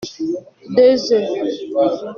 deux 0.75 1.13
oeufs 1.75 2.01